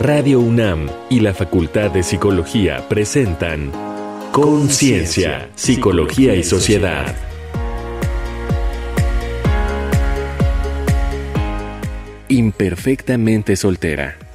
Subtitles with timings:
[0.00, 3.72] Radio UNAM y la Facultad de Psicología presentan
[4.30, 7.16] Conciencia, Psicología y Sociedad.
[12.28, 14.27] Imperfectamente soltera.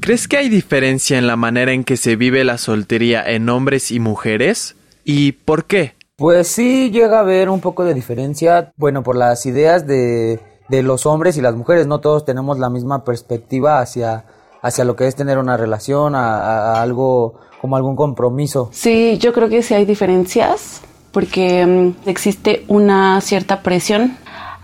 [0.01, 3.93] ¿Crees que hay diferencia en la manera en que se vive la soltería en hombres
[3.93, 4.75] y mujeres?
[5.05, 5.95] ¿Y por qué?
[6.17, 10.83] Pues sí llega a haber un poco de diferencia, bueno, por las ideas de, de
[10.83, 14.25] los hombres y las mujeres, no todos tenemos la misma perspectiva hacia,
[14.61, 18.69] hacia lo que es tener una relación, a, algo como algún compromiso.
[18.73, 20.81] Sí, yo creo que sí hay diferencias
[21.13, 24.17] porque mm, existe una cierta presión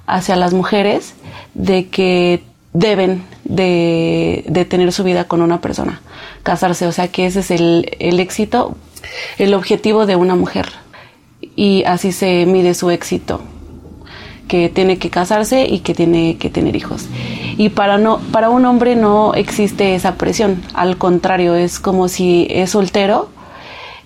[0.06, 1.15] hacia las mujeres
[1.54, 2.42] de que
[2.72, 6.00] deben de, de tener su vida con una persona,
[6.42, 8.76] casarse, o sea que ese es el, el éxito,
[9.38, 10.66] el objetivo de una mujer
[11.59, 13.41] y así se mide su éxito
[14.47, 17.07] que tiene que casarse y que tiene que tener hijos.
[17.57, 22.47] Y para no para un hombre no existe esa presión, al contrario, es como si
[22.49, 23.29] es soltero,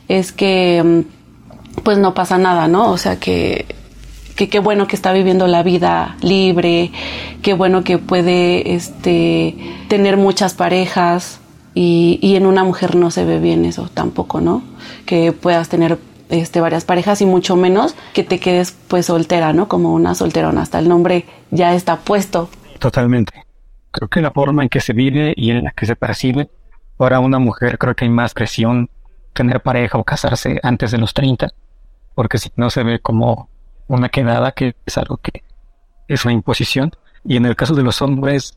[0.09, 2.91] es que mm, pues no pasa nada, ¿no?
[2.91, 3.67] O sea que
[4.35, 6.91] qué bueno que está viviendo la vida libre,
[7.43, 9.55] qué bueno que puede este
[9.89, 11.39] tener muchas parejas
[11.75, 14.63] y, y en una mujer no se ve bien eso tampoco, ¿no?
[15.05, 15.99] Que puedas tener
[16.33, 19.69] este, varias parejas y mucho menos que te quedes pues soltera, ¿no?
[19.69, 22.49] Como una solterona, hasta el nombre ya está puesto.
[22.79, 23.45] Totalmente.
[23.91, 26.51] Creo que la forma en que se vive y en la que se percibe,
[26.97, 28.89] para una mujer creo que hay más presión
[29.35, 31.49] tener pareja o casarse antes de los 30,
[32.15, 33.51] porque si no se ve como
[33.87, 35.45] una quedada, que es algo que
[36.09, 36.93] es una imposición.
[37.25, 38.57] Y en el caso de los hombres,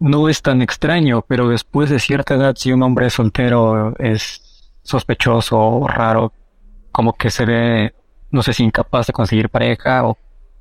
[0.00, 4.42] no es tan extraño, pero después de cierta edad, si un hombre es soltero es
[4.82, 6.32] sospechoso o raro,
[6.96, 7.94] como que se ve,
[8.30, 10.16] no sé si incapaz de conseguir pareja o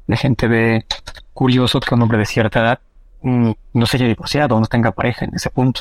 [0.06, 0.86] la gente ve
[1.34, 2.80] curioso que un hombre de cierta edad
[3.22, 5.80] mm, no se haya divorciado o no tenga pareja en ese punto.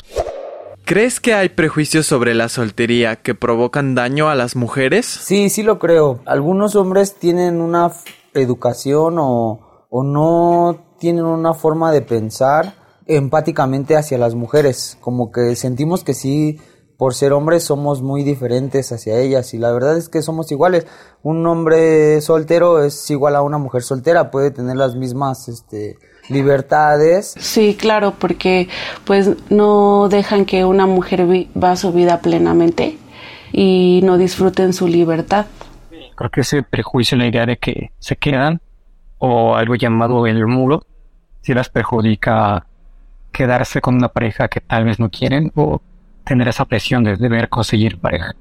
[0.85, 5.05] ¿Crees que hay prejuicios sobre la soltería que provocan daño a las mujeres?
[5.05, 6.21] Sí, sí lo creo.
[6.25, 7.91] Algunos hombres tienen una
[8.33, 12.75] educación o, o no tienen una forma de pensar
[13.07, 14.97] empáticamente hacia las mujeres.
[15.01, 16.61] Como que sentimos que sí
[16.97, 20.87] por ser hombres somos muy diferentes hacia ellas y la verdad es que somos iguales.
[21.23, 25.97] Un hombre soltero es igual a una mujer soltera, puede tener las mismas este,
[26.29, 27.35] libertades.
[27.37, 28.69] Sí, claro, porque
[29.03, 31.25] pues no dejan que una mujer
[31.61, 32.97] va su vida plenamente
[33.51, 35.45] y no disfruten su libertad.
[36.15, 38.61] Creo que ese prejuicio, la idea de que se quedan
[39.17, 40.85] o algo llamado el muro,
[41.41, 42.65] si las perjudica
[43.31, 45.81] quedarse con una pareja que tal vez no quieren o
[46.25, 48.35] tener esa presión de deber conseguir pareja.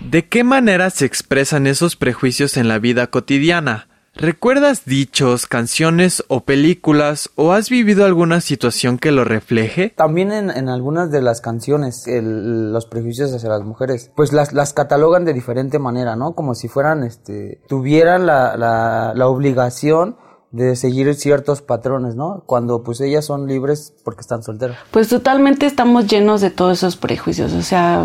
[0.00, 3.86] ¿De qué manera se expresan esos prejuicios en la vida cotidiana?
[4.14, 9.90] ¿Recuerdas dichos, canciones o películas o has vivido alguna situación que lo refleje?
[9.90, 15.24] También en, algunas de las canciones, los prejuicios hacia las mujeres, pues las, las catalogan
[15.24, 16.34] de diferente manera, ¿no?
[16.34, 20.16] Como si fueran, este, tuvieran la, la, la obligación
[20.50, 22.42] de seguir ciertos patrones, ¿no?
[22.46, 24.78] Cuando pues ellas son libres porque están solteras.
[24.90, 28.04] Pues totalmente estamos llenos de todos esos prejuicios, o sea,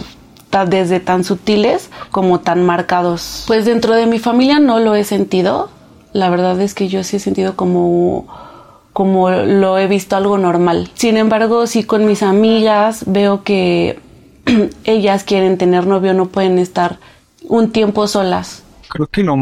[0.63, 3.43] desde tan sutiles como tan marcados.
[3.47, 5.69] Pues dentro de mi familia no lo he sentido.
[6.13, 8.25] La verdad es que yo sí he sentido como
[8.93, 10.89] como lo he visto algo normal.
[10.93, 13.99] Sin embargo, sí con mis amigas veo que
[14.85, 16.99] ellas quieren tener novio, no pueden estar
[17.49, 18.63] un tiempo solas.
[18.87, 19.35] Creo que lo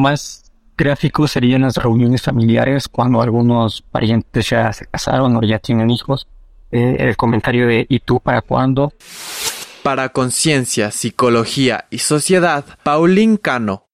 [0.73, 5.89] más gráfico serían las reuniones familiares cuando algunos parientes ya se casaron o ya tienen
[5.89, 6.27] hijos.
[6.71, 8.93] Eh, el comentario de ¿y tú para cuándo?
[9.83, 13.87] Para Conciencia, Psicología y Sociedad, Paulín Cano.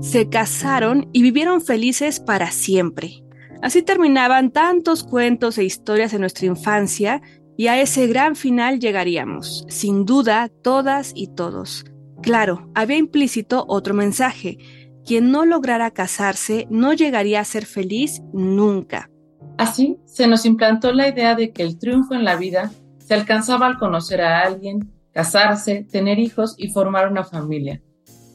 [0.00, 3.22] Se casaron y vivieron felices para siempre.
[3.62, 7.22] Así terminaban tantos cuentos e historias en nuestra infancia
[7.56, 11.86] y a ese gran final llegaríamos, sin duda, todas y todos.
[12.24, 14.56] Claro, había implícito otro mensaje.
[15.04, 19.10] Quien no lograra casarse no llegaría a ser feliz nunca.
[19.58, 23.66] Así se nos implantó la idea de que el triunfo en la vida se alcanzaba
[23.66, 27.82] al conocer a alguien, casarse, tener hijos y formar una familia.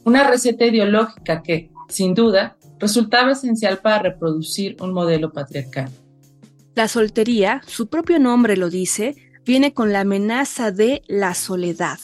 [0.04, 5.90] Una receta ideológica que, sin duda, resultaba esencial para reproducir un modelo patriarcal.
[6.76, 11.98] La soltería, su propio nombre lo dice, viene con la amenaza de la soledad.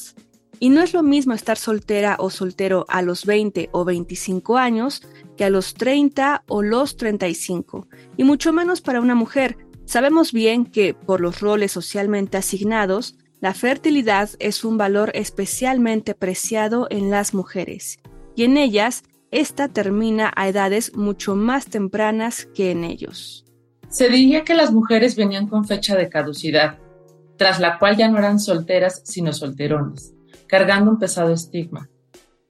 [0.59, 5.03] Y no es lo mismo estar soltera o soltero a los 20 o 25 años
[5.37, 10.67] que a los 30 o los 35, y mucho menos para una mujer, Sabemos bien
[10.67, 17.35] que, por los roles socialmente asignados, la fertilidad es un valor especialmente preciado en las
[17.35, 18.01] mujeres,
[18.35, 23.45] y en ellas, esta termina a edades mucho más tempranas que en ellos.
[23.89, 26.79] Se diría que las mujeres venían con fecha de caducidad,
[27.37, 30.16] tras la cual ya no eran solteras sino solterones,
[30.47, 31.89] cargando un pesado estigma.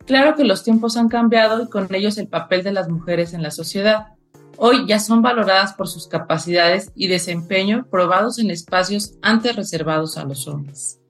[0.07, 3.43] Claro que los tiempos han cambiado y con ellos el papel de las mujeres en
[3.43, 4.07] la sociedad
[4.57, 10.25] hoy ya son valoradas por sus capacidades y desempeño probados en espacios antes reservados a
[10.25, 11.01] los hombres.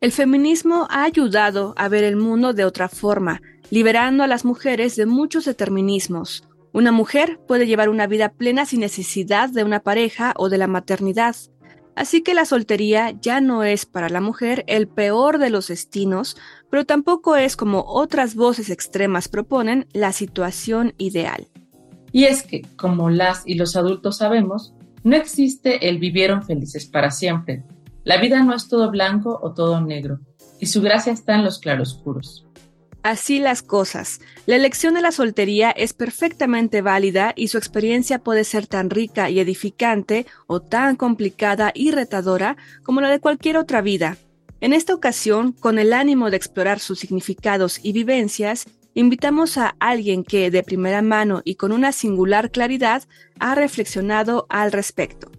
[0.00, 3.40] El feminismo ha ayudado a ver el mundo de otra forma,
[3.70, 6.48] liberando a las mujeres de muchos determinismos.
[6.72, 10.66] Una mujer puede llevar una vida plena sin necesidad de una pareja o de la
[10.66, 11.36] maternidad.
[11.94, 16.36] Así que la soltería ya no es para la mujer el peor de los destinos,
[16.70, 21.48] pero tampoco es como otras voces extremas proponen la situación ideal.
[22.10, 24.74] Y es que, como las y los adultos sabemos,
[25.04, 27.64] no existe el vivieron felices para siempre.
[28.04, 30.20] La vida no es todo blanco o todo negro,
[30.60, 32.46] y su gracia está en los claroscuros.
[33.02, 34.20] Así las cosas.
[34.46, 39.28] La elección de la soltería es perfectamente válida y su experiencia puede ser tan rica
[39.28, 44.18] y edificante o tan complicada y retadora como la de cualquier otra vida.
[44.60, 50.22] En esta ocasión, con el ánimo de explorar sus significados y vivencias, invitamos a alguien
[50.22, 53.02] que de primera mano y con una singular claridad
[53.40, 55.32] ha reflexionado al respecto.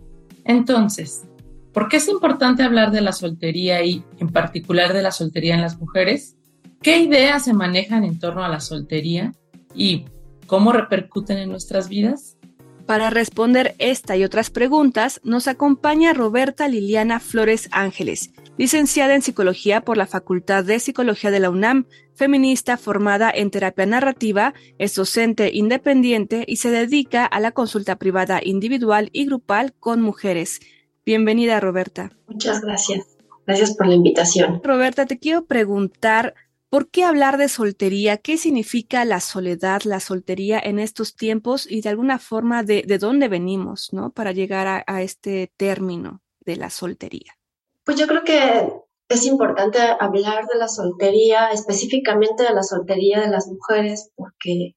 [0.44, 1.24] Entonces,
[1.72, 5.62] ¿por qué es importante hablar de la soltería y en particular de la soltería en
[5.62, 6.36] las mujeres?
[6.84, 9.32] ¿Qué ideas se manejan en torno a la soltería
[9.74, 10.04] y
[10.48, 12.38] cómo repercuten en nuestras vidas?
[12.86, 19.80] Para responder esta y otras preguntas, nos acompaña Roberta Liliana Flores Ángeles, licenciada en Psicología
[19.80, 21.86] por la Facultad de Psicología de la UNAM,
[22.16, 28.42] feminista formada en terapia narrativa, es docente independiente y se dedica a la consulta privada
[28.44, 30.60] individual y grupal con mujeres.
[31.06, 32.12] Bienvenida, Roberta.
[32.28, 33.08] Muchas gracias.
[33.48, 34.60] Gracias por la invitación.
[34.62, 36.34] Roberta, te quiero preguntar,
[36.74, 38.18] ¿por qué hablar de soltería?
[38.18, 43.28] ¿Qué significa la soledad, la soltería en estos tiempos y de alguna forma de, dónde
[43.28, 44.12] venimos, ¿no?
[44.12, 47.38] Para llegar a este término de la soltería.
[47.84, 48.74] Pues yo creo que
[49.08, 54.76] es importante hablar de la soltería, específicamente de la soltería de las mujeres, porque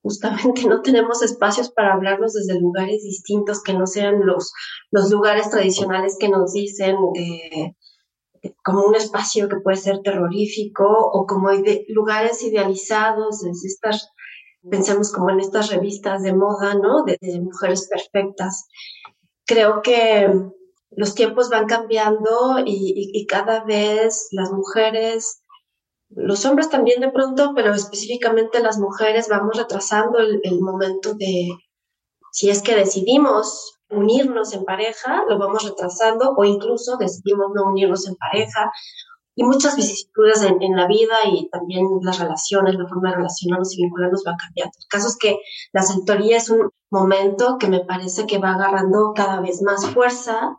[0.00, 4.54] justamente no tenemos espacios para hablarnos desde lugares distintos que no sean los,
[4.90, 6.96] los lugares tradicionales que nos dicen
[8.62, 11.50] como un espacio que puede ser terrorífico o como
[11.88, 14.10] lugares idealizados, desde estas,
[14.70, 17.04] pensemos como en estas revistas de moda, ¿no?
[17.04, 18.66] de mujeres perfectas.
[19.46, 20.28] Creo que
[20.96, 25.42] los tiempos van cambiando y, cada vez las mujeres,
[26.08, 31.48] los hombres también de pronto, pero específicamente las mujeres vamos retrasando el, momento de,
[32.32, 38.06] si es que decidimos unirnos en pareja, lo vamos retrasando o incluso decidimos no unirnos
[38.08, 38.70] en pareja
[39.34, 43.82] y muchas vicisitudes en, la vida y también las relaciones, la forma de relacionarnos y
[43.82, 44.72] vincularnos va cambiando.
[44.78, 45.38] El caso es que
[45.72, 50.56] la soltería es un momento que me parece que va agarrando cada vez más fuerza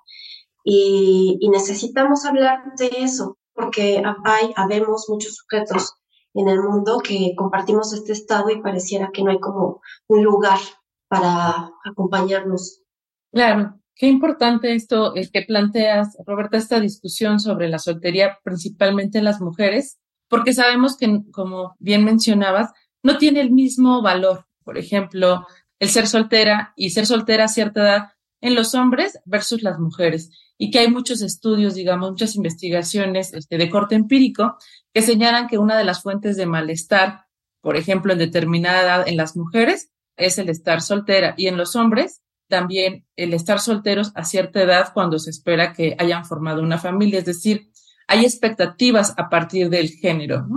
[0.63, 5.95] y, y necesitamos hablar de eso, porque hay, habemos muchos sujetos
[6.35, 10.59] en el mundo que compartimos este estado y pareciera que no hay como un lugar
[11.07, 12.83] para acompañarnos.
[13.31, 19.25] Claro, qué importante esto el que planteas, Roberta, esta discusión sobre la soltería, principalmente en
[19.25, 22.71] las mujeres, porque sabemos que, como bien mencionabas,
[23.03, 24.45] no tiene el mismo valor.
[24.63, 25.45] Por ejemplo,
[25.79, 28.09] el ser soltera y ser soltera a cierta edad
[28.41, 33.57] en los hombres versus las mujeres y que hay muchos estudios, digamos, muchas investigaciones este,
[33.57, 34.57] de corte empírico
[34.93, 37.25] que señalan que una de las fuentes de malestar,
[37.61, 41.75] por ejemplo, en determinada edad en las mujeres, es el estar soltera y en los
[41.75, 46.77] hombres también el estar solteros a cierta edad cuando se espera que hayan formado una
[46.77, 47.71] familia, es decir,
[48.07, 50.47] hay expectativas a partir del género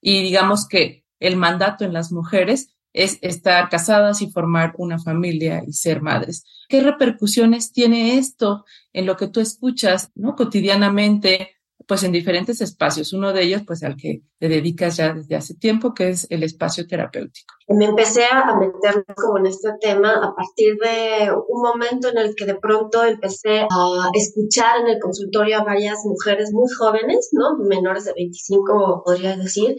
[0.00, 5.62] y digamos que el mandato en las mujeres es estar casadas y formar una familia
[5.66, 6.44] y ser madres.
[6.68, 10.34] ¿Qué repercusiones tiene esto en lo que tú escuchas ¿no?
[10.34, 11.57] cotidianamente
[11.88, 13.14] pues en diferentes espacios.
[13.14, 16.42] Uno de ellos, pues al que te dedicas ya desde hace tiempo, que es el
[16.42, 17.54] espacio terapéutico.
[17.66, 22.34] Me empecé a meterme como en este tema a partir de un momento en el
[22.36, 27.56] que de pronto empecé a escuchar en el consultorio a varias mujeres muy jóvenes, ¿no?
[27.56, 29.76] Menores de 25, podría decir,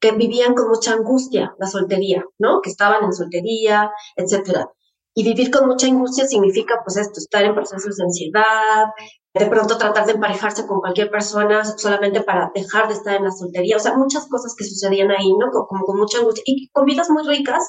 [0.00, 2.60] que vivían con mucha angustia la soltería, ¿no?
[2.60, 4.66] Que estaban en soltería, etcétera.
[5.14, 8.86] Y vivir con mucha angustia significa, pues, esto, estar en procesos de ansiedad,
[9.34, 13.30] de pronto tratar de emparejarse con cualquier persona solamente para dejar de estar en la
[13.30, 13.76] soltería.
[13.76, 15.50] O sea, muchas cosas que sucedían ahí, ¿no?
[15.50, 16.42] Como con mucha angustia.
[16.46, 17.62] Y con vidas muy ricas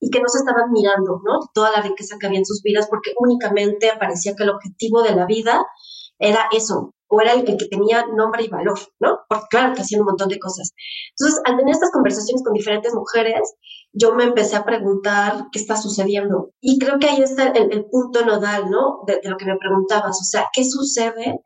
[0.00, 1.48] y que no se estaban mirando, ¿no?
[1.54, 5.14] Toda la riqueza que había en sus vidas, porque únicamente parecía que el objetivo de
[5.14, 5.64] la vida
[6.18, 9.20] era eso, o era el, que tenía nombre y valor, ¿no?
[9.28, 10.72] Porque claro que hacían un montón de cosas.
[11.10, 13.54] Entonces, al tener estas conversaciones con diferentes mujeres,
[13.98, 16.50] yo me empecé a preguntar qué está sucediendo.
[16.60, 19.00] Y creo que ahí está el, punto nodal, ¿no?
[19.06, 21.40] De, lo que me preguntabas, o sea, ¿qué sucede?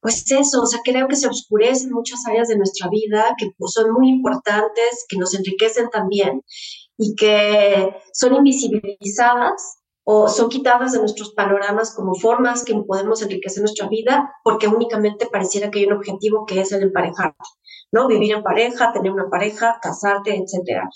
[0.00, 3.72] Pues eso, o sea, creo que se oscurecen muchas áreas de nuestra vida que pues,
[3.72, 6.42] son muy importantes, que nos enriquecen también
[6.96, 13.62] y que son invisibilizadas o son quitadas de nuestros panoramas como formas que podemos enriquecer
[13.62, 17.34] nuestra vida porque únicamente pareciera que hay un objetivo que es el emparejar,
[17.92, 18.08] ¿no?
[18.08, 20.88] Vivir en pareja, tener una pareja, casarte, etcétera.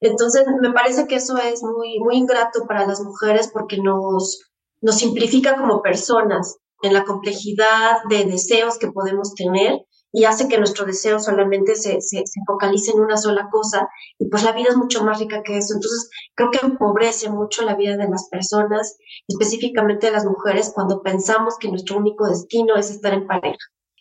[0.00, 4.40] Entonces, me parece que eso es muy, muy ingrato para las mujeres porque nos,
[4.80, 10.56] nos simplifica como personas en la complejidad de deseos que podemos tener y hace que
[10.56, 13.88] nuestro deseo solamente se, se, se, focalice en una sola cosa
[14.18, 15.74] y pues la vida es mucho más rica que eso.
[15.74, 21.02] Entonces creo que empobrece mucho la vida de las personas, específicamente de las mujeres, cuando
[21.02, 23.58] pensamos que nuestro único destino es estar en pareja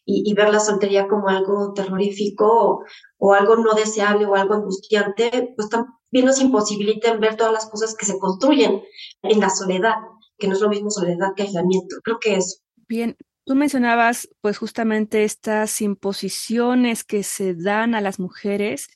[0.08, 2.84] y, y ver la soltería como algo terrorífico o,
[3.20, 7.96] o, algo no deseable o algo angustiante, pues también nos imposibilita ver todas las cosas
[7.96, 8.82] que se construyen
[9.22, 9.96] en la soledad,
[10.40, 11.98] que no es lo mismo soledad que aislamiento.
[12.04, 12.62] Creo que eso.
[12.88, 13.16] Bien,
[13.48, 18.90] Tú mencionabas pues justamente estas imposiciones que se dan a las mujeres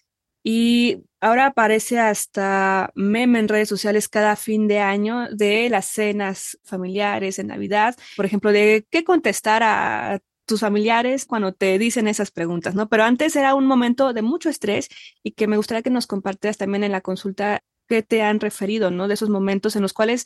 [0.43, 6.59] y ahora aparece hasta meme en redes sociales cada fin de año de las cenas
[6.65, 12.31] familiares en Navidad, por ejemplo, de qué contestar a tus familiares cuando te dicen esas
[12.31, 12.89] preguntas, ¿no?
[12.89, 14.89] Pero antes era un momento de mucho estrés
[15.23, 18.91] y que me gustaría que nos compartieras también en la consulta qué te han referido,
[18.91, 19.07] ¿no?
[19.07, 20.25] De esos momentos en los cuales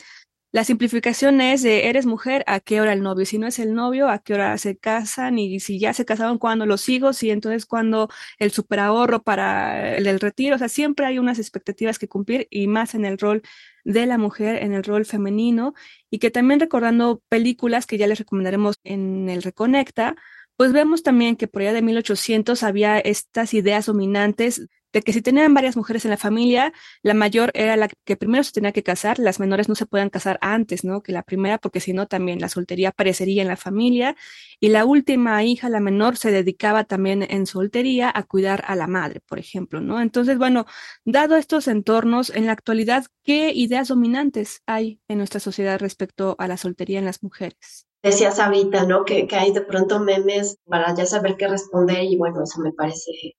[0.56, 3.26] la simplificación es de eres mujer, a qué hora el novio.
[3.26, 6.38] Si no es el novio, a qué hora se casan y si ya se casaron,
[6.38, 8.08] cuándo los hijos y entonces cuándo
[8.40, 10.56] el superahorro para el, retiro.
[10.56, 13.42] O sea, siempre hay unas expectativas que cumplir y más en el rol
[13.86, 15.74] de la mujer, en el rol femenino
[16.10, 20.16] y que también recordando películas que ya les recomendaremos en el Reconecta,
[20.58, 25.22] pues vemos también que por allá de 1800 había estas ideas dominantes de que si
[25.22, 26.72] tenían varias mujeres en la familia,
[27.04, 30.10] la mayor era la que primero se tenía que casar, las menores no se puedan
[30.10, 31.04] casar antes, ¿no?
[31.04, 34.16] Que la primera, porque si no también la soltería aparecería en la familia,
[34.62, 38.88] y la última hija, la menor, se dedicaba también en soltería a cuidar a la
[38.88, 40.00] madre, por ejemplo, ¿no?
[40.00, 40.66] Entonces, bueno,
[41.04, 46.48] dado estos entornos, en la actualidad, ¿qué ideas dominantes hay en nuestra sociedad respecto a
[46.48, 47.86] la soltería en las mujeres?
[48.02, 49.04] Decías ahorita, ¿no?
[49.04, 52.72] Que, que hay de pronto memes para ya saber qué responder y bueno, eso me
[52.72, 53.36] parece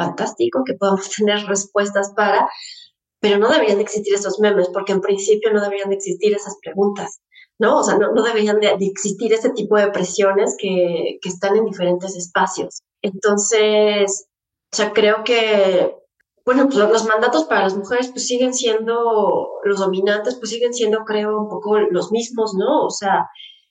[0.00, 2.48] fantástico que podamos tener respuestas para,
[3.20, 6.56] pero no deberían de existir esos memes, porque en principio no deberían de existir esas
[6.62, 7.20] preguntas,
[7.58, 7.80] ¿no?
[7.80, 11.66] O sea, no, no deberían de, existir ese tipo de presiones que, que están en
[11.66, 12.82] diferentes espacios.
[13.02, 14.26] Entonces,
[14.72, 15.96] o sea, creo que,
[16.44, 21.04] bueno, pues los mandatos para las mujeres pues siguen siendo, los dominantes pues siguen siendo,
[21.04, 22.86] creo, un poco los mismos, ¿no?
[22.86, 23.28] O sea,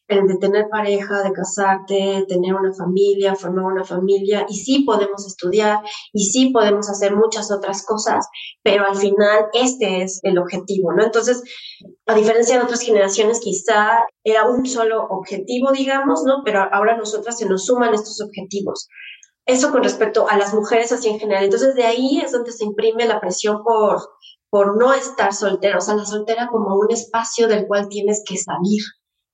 [0.09, 5.25] el de tener pareja, de casarte, tener una familia, formar una familia, y sí podemos
[5.25, 5.79] estudiar,
[6.13, 8.27] y sí podemos hacer muchas otras cosas,
[8.63, 11.03] pero al final este es el objetivo, ¿no?
[11.03, 11.43] Entonces,
[12.07, 16.41] a diferencia de otras generaciones, quizá era un solo objetivo, digamos, ¿no?
[16.43, 18.87] Pero ahora nosotras se nos suman estos objetivos.
[19.45, 21.43] Eso con respecto a las mujeres así en general.
[21.43, 23.99] Entonces, de ahí es donde se imprime la presión por,
[24.49, 28.37] por no estar soltera, o sea, la soltera como un espacio del cual tienes que
[28.37, 28.81] salir,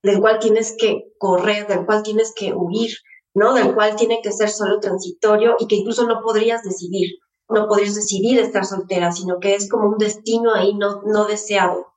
[0.05, 2.91] del cual tienes que correr, del cual tienes que huir,
[3.33, 3.53] ¿no?
[3.53, 7.09] Del cual tiene que ser solo transitorio y que incluso no podrías decidir,
[7.49, 11.87] no podrías decidir estar soltera, sino que es como un destino ahí no, no deseado.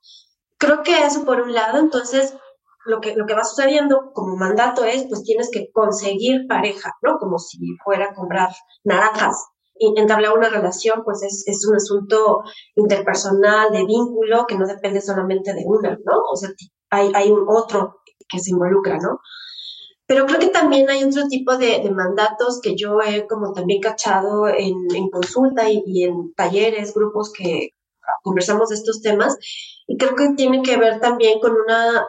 [0.57, 2.33] Creo que eso por un lado, entonces
[2.85, 7.19] lo que, lo que va sucediendo como mandato es, pues tienes que conseguir pareja, ¿no?
[7.19, 8.49] Como si fuera a comprar
[8.83, 9.45] naranjas.
[9.81, 12.41] Y entablar una relación, pues es, es un asunto
[12.75, 16.21] interpersonal, de vínculo, que no depende solamente de una, ¿no?
[16.33, 16.49] O sea,
[16.89, 19.19] hay, hay un otro que se involucra, ¿no?
[20.05, 24.47] Pero creo que también hay otro tipo de, mandatos que yo he como también cachado
[24.47, 27.75] en, en consulta y, y, en talleres, grupos que
[28.23, 29.37] conversamos de estos temas,
[29.87, 32.07] y creo que tiene que ver también con una,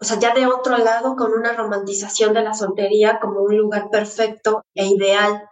[0.00, 3.88] o sea, ya de otro lado, con una romantización de la soltería como un lugar
[3.90, 5.48] perfecto e ideal.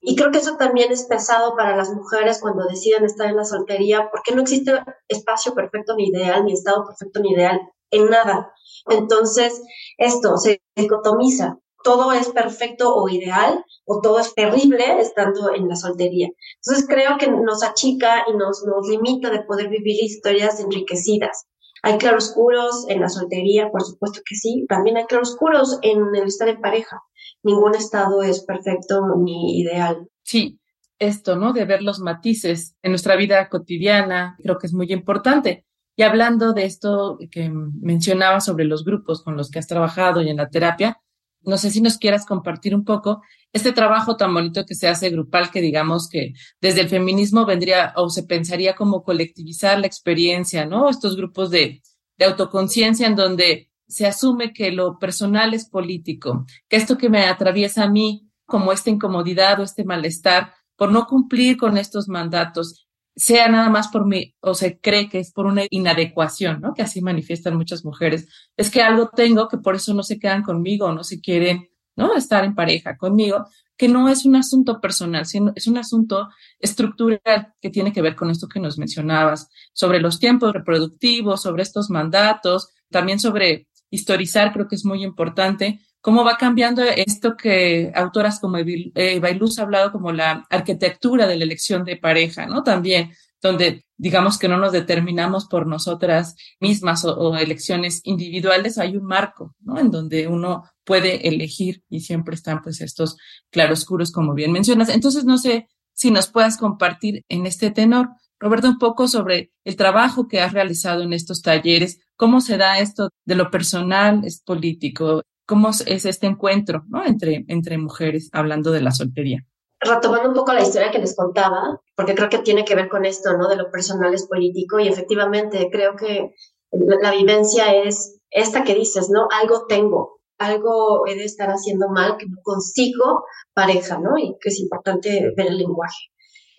[0.00, 3.44] Y creo que eso también es pesado para las mujeres cuando deciden estar en la
[3.44, 8.52] soltería, porque no existe espacio perfecto ni ideal, ni estado perfecto ni ideal en nada.
[8.88, 9.60] Entonces,
[9.96, 11.58] esto se dicotomiza.
[11.82, 16.28] Todo es perfecto o ideal, o todo es terrible estando en la soltería.
[16.62, 21.46] Entonces, creo que nos achica y nos, nos limita de poder vivir historias enriquecidas.
[21.82, 24.66] Hay claroscuros en la soltería, por supuesto que sí.
[24.68, 27.00] También hay claroscuros en el estar en pareja.
[27.42, 30.08] Ningún estado es perfecto ni ideal.
[30.22, 30.58] Sí,
[30.98, 31.52] esto, ¿no?
[31.52, 35.64] De ver los matices en nuestra vida cotidiana, creo que es muy importante.
[35.96, 40.30] Y hablando de esto que mencionaba sobre los grupos con los que has trabajado y
[40.30, 41.00] en la terapia,
[41.42, 45.10] no sé si nos quieras compartir un poco este trabajo tan bonito que se hace
[45.10, 50.66] grupal, que digamos que desde el feminismo vendría o se pensaría como colectivizar la experiencia,
[50.66, 50.90] ¿no?
[50.90, 51.82] Estos grupos de,
[52.16, 57.24] de autoconciencia en donde se asume que lo personal es político, que esto que me
[57.24, 62.88] atraviesa a mí, como esta incomodidad o este malestar por no cumplir con estos mandatos,
[63.16, 66.72] sea nada más por mí, o se cree que es por una inadecuación, ¿no?
[66.72, 68.28] Que así manifiestan muchas mujeres.
[68.56, 72.14] Es que algo tengo que por eso no se quedan conmigo, no se quieren, ¿no?
[72.14, 73.46] Estar en pareja conmigo,
[73.76, 78.14] que no es un asunto personal, sino es un asunto estructural que tiene que ver
[78.14, 84.52] con esto que nos mencionabas, sobre los tiempos reproductivos, sobre estos mandatos, también sobre historizar,
[84.52, 89.62] creo que es muy importante, cómo va cambiando esto que autoras como eh, Bailuz ha
[89.62, 92.62] hablado como la arquitectura de la elección de pareja, ¿no?
[92.62, 99.04] También, donde digamos que no nos determinamos por nosotras mismas o, elecciones individuales, hay un
[99.04, 99.78] marco, ¿no?
[99.78, 103.16] En donde uno puede elegir y siempre están pues estos
[103.50, 104.88] claroscuros, como bien mencionas.
[104.88, 109.74] Entonces, no sé si nos puedas compartir en este tenor, Roberto, un poco sobre el
[109.74, 114.42] trabajo que has realizado en estos talleres, cómo se da esto de lo personal es
[114.42, 117.06] político, cómo es este encuentro ¿no?
[117.06, 119.46] entre, entre mujeres hablando de la soltería.
[119.80, 123.06] Retomando un poco la historia que les contaba, porque creo que tiene que ver con
[123.06, 123.48] esto, ¿no?
[123.48, 126.34] De lo personal es político y efectivamente creo que
[126.72, 129.28] la vivencia es esta que dices, ¿no?
[129.40, 134.18] Algo tengo, algo he de estar haciendo mal, que no consigo pareja, ¿no?
[134.18, 136.10] Y que es importante ver el lenguaje.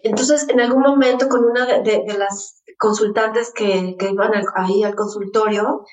[0.04, 5.86] Entonces, en algún momento con una de, las consultantes que, iban ahí al consultorio,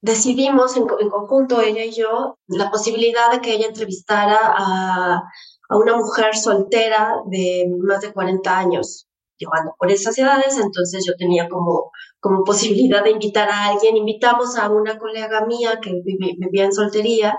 [0.00, 5.22] decidimos en, conjunto, ella y yo, la posibilidad de que ella entrevistara a,
[5.70, 11.48] una mujer soltera de más de 40 años, llevando por esas edades, entonces yo tenía
[11.48, 13.96] como, como posibilidad de invitar a alguien.
[13.96, 17.36] Invitamos a una colega mía que vivía en soltería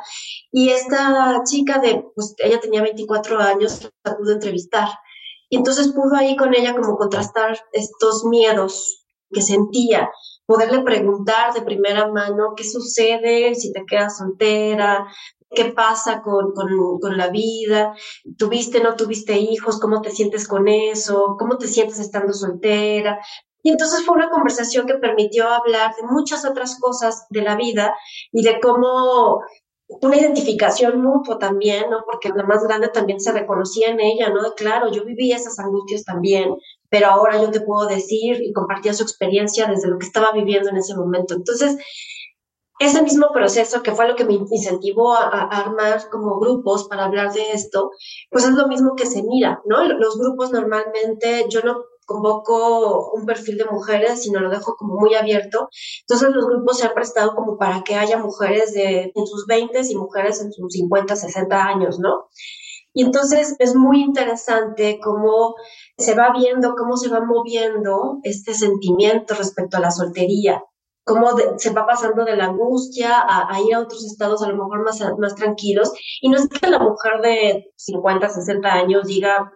[0.52, 4.90] y esta chica de, pues ella tenía 24 años, la pudo entrevistar.
[5.56, 10.10] Entonces pudo ahí con ella como contrastar estos miedos que sentía
[10.46, 15.08] poderle preguntar de primera mano qué sucede si te quedas soltera,
[15.50, 17.94] qué pasa con, con, con, la vida,
[18.38, 23.20] tuviste, no tuviste hijos, cómo te sientes con eso, cómo te sientes estando soltera.
[23.64, 27.96] Y entonces fue una conversación que permitió hablar de muchas otras cosas de la vida
[28.32, 29.40] y de cómo
[29.88, 32.04] una identificación mutua también, ¿no?
[32.06, 34.54] Porque la más grande también se reconocía en ella, ¿no?
[34.56, 36.56] claro, yo viví esas angustias también,
[36.90, 40.70] pero ahora yo te puedo decir y compartía su experiencia desde lo que estaba viviendo
[40.70, 41.36] en ese momento.
[41.36, 41.78] Entonces,
[42.80, 47.32] ese mismo proceso que fue lo que me incentivó a, armar como grupos para hablar
[47.32, 47.92] de esto,
[48.30, 49.84] pues es lo mismo que se mira, ¿no?
[49.84, 55.16] Los grupos normalmente, yo no convoco un perfil de mujeres, sino lo dejo como muy
[55.16, 55.70] abierto.
[56.02, 59.96] Entonces los grupos se han prestado como para que haya mujeres en sus 20 y
[59.96, 62.30] mujeres en sus 50, 60 años, ¿no?
[62.94, 65.56] Y entonces es muy interesante cómo
[65.98, 70.64] se va viendo, cómo se va moviendo este sentimiento respecto a la soltería
[71.06, 74.84] cómo se va pasando de la angustia a, ir a otros estados a lo mejor
[74.84, 75.94] más, más tranquilos.
[76.20, 79.54] Y no es que la mujer de 50, 60 años diga,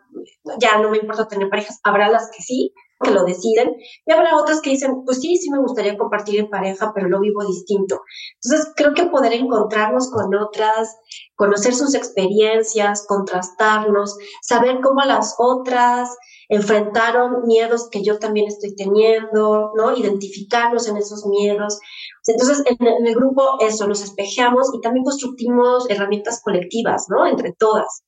[0.59, 4.37] ya no me importa tener parejas, habrá las que sí, que lo deciden, y habrá
[4.37, 8.01] otras que dicen, pues sí, sí me gustaría compartir en pareja, pero lo vivo distinto.
[8.43, 10.97] Entonces, creo que poder encontrarnos con otras,
[11.35, 16.09] conocer sus experiencias, contrastarnos, saber cómo las otras
[16.49, 19.95] enfrentaron miedos que yo también estoy teniendo, ¿no?
[19.95, 21.79] Identificarnos en esos miedos.
[22.25, 27.27] Entonces, en, el grupo eso, nos espejeamos y también construimos herramientas colectivas, ¿no?
[27.27, 28.03] Entre todas.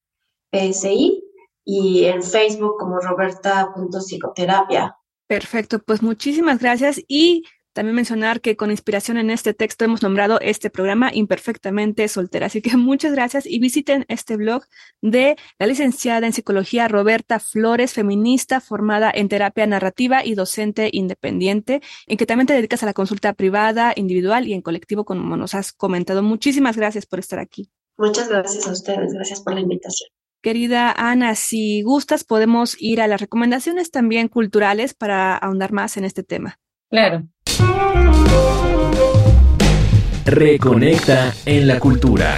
[0.53, 1.26] PSI,
[1.67, 4.97] y en Facebook como roberta.psicoterapia.
[5.27, 10.41] Perfecto, pues muchísimas gracias y también mencionar que con inspiración en este texto hemos nombrado
[10.41, 12.47] este programa Imperfectamente Soltera.
[12.47, 14.63] Así que muchas gracias y visiten este blog
[15.03, 21.83] de la licenciada en psicología Roberta Flores, feminista, formada en terapia narrativa y docente independiente,
[22.07, 25.55] en que también te dedicas a la consulta privada, individual y en colectivo, como nos
[25.55, 26.23] has comentado.
[26.23, 27.71] Muchísimas gracias por estar aquí.
[27.99, 29.13] Muchas gracias a ustedes.
[29.13, 30.16] Gracias por la invitación.
[30.47, 36.05] Querida Ana, si gustas, podemos ir a las recomendaciones también culturales para ahondar más en
[36.05, 36.61] este tema.
[36.89, 37.25] Claro.
[40.25, 42.37] Reconecta en la cultura.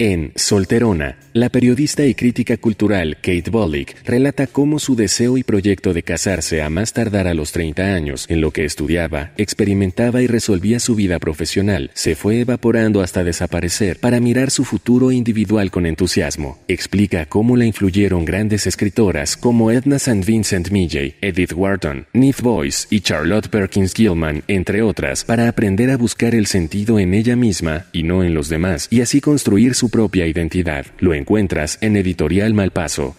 [0.00, 5.92] En Solterona, la periodista y crítica cultural Kate Bollick relata cómo su deseo y proyecto
[5.92, 10.28] de casarse a más tardar a los 30 años, en lo que estudiaba, experimentaba y
[10.28, 15.86] resolvía su vida profesional, se fue evaporando hasta desaparecer para mirar su futuro individual con
[15.86, 16.60] entusiasmo.
[16.68, 20.24] Explica cómo la influyeron grandes escritoras como Edna St.
[20.24, 25.96] Vincent Millay, Edith Wharton, Neve Boyce y Charlotte Perkins Gilman, entre otras, para aprender a
[25.96, 29.90] buscar el sentido en ella misma y no en los demás, y así construir su
[29.90, 30.86] propia identidad.
[31.00, 33.16] Lo encuentras en Editorial Malpaso.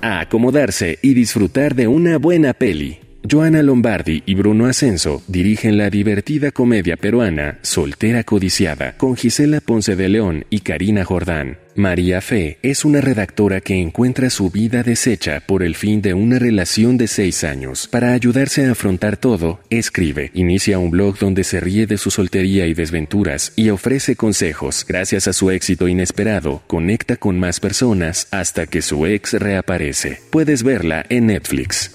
[0.00, 3.00] A acomodarse y disfrutar de una buena peli.
[3.28, 9.96] Joana Lombardi y Bruno Ascenso dirigen la divertida comedia peruana Soltera Codiciada con Gisela Ponce
[9.96, 11.58] de León y Karina Jordán.
[11.74, 16.38] María Fe es una redactora que encuentra su vida deshecha por el fin de una
[16.38, 17.88] relación de seis años.
[17.88, 22.66] Para ayudarse a afrontar todo, escribe, inicia un blog donde se ríe de su soltería
[22.66, 24.86] y desventuras y ofrece consejos.
[24.88, 30.20] Gracias a su éxito inesperado, conecta con más personas hasta que su ex reaparece.
[30.30, 31.90] Puedes verla en Netflix.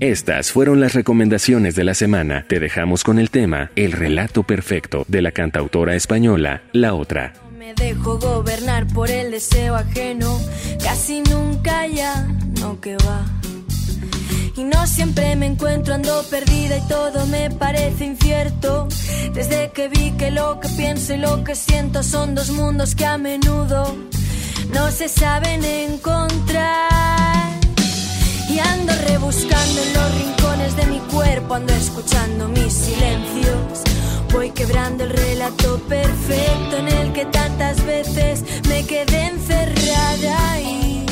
[0.00, 2.44] Estas fueron las recomendaciones de la semana.
[2.48, 7.32] Te dejamos con el tema El relato perfecto de la cantautora española La Otra.
[7.58, 10.40] Me dejo gobernar por el deseo ajeno,
[10.84, 12.28] casi nunca ya
[12.60, 13.26] no que va.
[14.56, 18.86] Y no siempre me encuentro, ando perdida y todo me parece incierto.
[19.34, 23.04] Desde que vi que lo que pienso y lo que siento son dos mundos que
[23.04, 23.96] a menudo
[24.72, 27.57] no se saben encontrar.
[34.32, 41.06] Voy quebrando el relato perfecto en el que tantas veces me quedé encerrada y...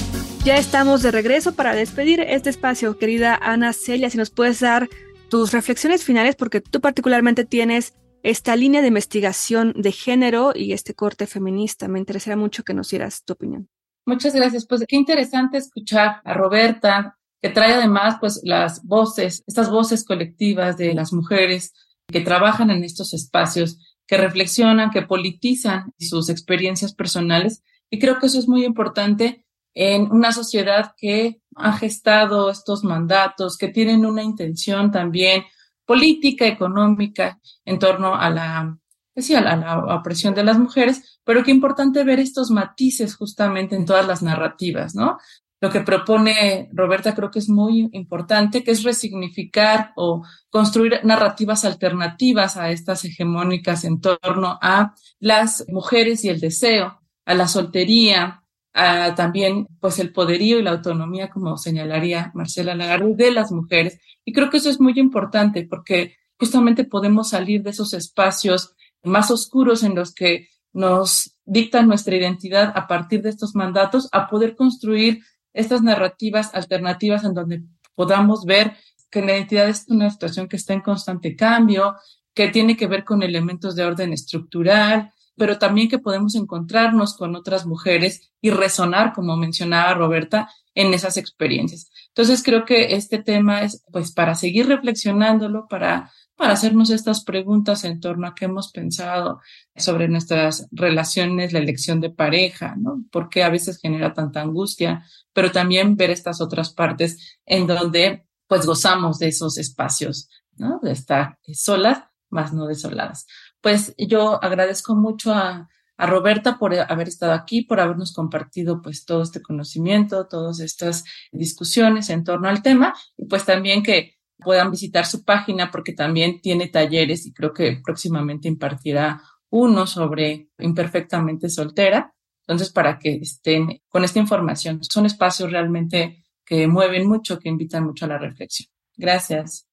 [0.44, 4.88] Ya estamos de regreso para despedir este espacio, querida Ana Celia, si nos puedes dar
[5.28, 10.94] tus reflexiones finales porque tú particularmente tienes esta línea de investigación de género y este
[10.94, 11.88] corte feminista.
[11.88, 13.68] Me interesaría mucho que nos dieras tu opinión.
[14.04, 14.66] Muchas gracias.
[14.66, 20.94] Pues qué interesante escuchar a Roberta, trae además pues las voces, estas voces colectivas de
[20.94, 21.72] las mujeres
[22.08, 27.62] que trabajan en estos espacios, que reflexionan, que politizan sus experiencias personales.
[27.90, 33.58] Y creo que eso es muy importante en una sociedad que ha gestado estos mandatos,
[33.58, 35.44] que tienen una intención también
[35.84, 38.78] política, económica en torno a la,
[39.14, 43.86] pues a la, opresión de las mujeres, pero qué importante ver estos matices justamente en
[43.86, 45.18] todas las narrativas, ¿no?
[45.60, 51.64] Lo que propone Roberta creo que es muy importante, que es resignificar o construir narrativas
[51.64, 58.42] alternativas a estas hegemónicas en torno a las mujeres y el deseo, a la soltería,
[58.74, 63.98] a también pues el poderío y la autonomía, como señalaría Marcela Lagarde, de las mujeres.
[64.26, 69.30] Y creo que eso es muy importante porque justamente podemos salir de esos espacios más
[69.30, 74.54] oscuros en los que nos dictan nuestra identidad a partir de estos mandatos a poder
[74.56, 75.22] construir
[75.56, 77.62] estas narrativas alternativas en donde
[77.94, 78.76] podamos ver
[79.10, 81.96] que la identidad es una situación que está en constante cambio,
[82.34, 87.34] que tiene que ver con elementos de orden estructural, pero también que podemos encontrarnos con
[87.34, 91.90] otras mujeres y resonar, como mencionaba Roberta, en esas experiencias.
[92.16, 97.84] Entonces creo que este tema es pues para seguir reflexionándolo, para para hacernos estas preguntas
[97.84, 99.40] en torno a qué hemos pensado
[99.74, 103.02] sobre nuestras relaciones, la elección de pareja, ¿no?
[103.10, 105.04] ¿Por qué a veces genera tanta angustia?
[105.32, 110.78] Pero también ver estas otras partes en donde pues gozamos de esos espacios, ¿no?
[110.82, 113.26] De estar solas, más no desoladas.
[113.62, 119.04] Pues yo agradezco mucho a, a Roberta por haber estado aquí, por habernos compartido pues
[119.04, 124.70] todo este conocimiento, todas estas discusiones en torno al tema y pues también que puedan
[124.70, 131.48] visitar su página porque también tiene talleres y creo que próximamente impartirá uno sobre imperfectamente
[131.48, 132.12] soltera.
[132.40, 137.84] Entonces, para que estén con esta información, son espacios realmente que mueven mucho, que invitan
[137.84, 138.68] mucho a la reflexión.
[138.96, 139.66] Gracias.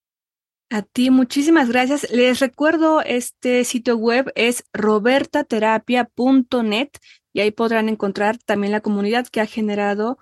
[0.73, 2.09] A ti, muchísimas gracias.
[2.09, 6.89] Les recuerdo, este sitio web es robertaterapia.net
[7.31, 10.17] y ahí podrán encontrar también la comunidad que ha generado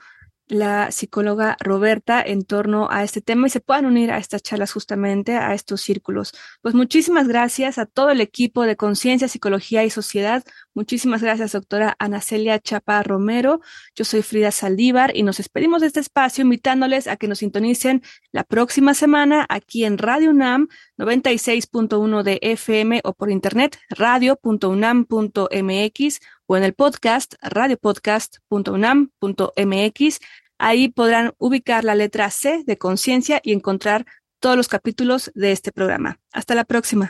[0.51, 4.73] la psicóloga Roberta en torno a este tema y se puedan unir a estas charlas
[4.73, 6.33] justamente, a estos círculos.
[6.61, 10.43] Pues muchísimas gracias a todo el equipo de Conciencia, Psicología y Sociedad.
[10.73, 13.61] Muchísimas gracias, doctora Ana Celia Chapa Romero.
[13.95, 18.03] Yo soy Frida Saldívar y nos despedimos de este espacio invitándoles a que nos sintonicen
[18.33, 26.19] la próxima semana aquí en Radio UNAM 96.1 de FM o por internet radio.unam.mx
[26.51, 30.19] o en el podcast radiopodcast.unam.mx.
[30.63, 34.05] Ahí podrán ubicar la letra C de conciencia y encontrar
[34.39, 36.19] todos los capítulos de este programa.
[36.31, 37.09] Hasta la próxima.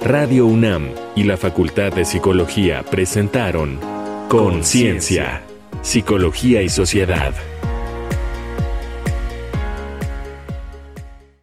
[0.00, 3.80] Radio UNAM y la Facultad de Psicología presentaron
[4.28, 5.42] Conciencia,
[5.82, 7.34] Psicología y Sociedad.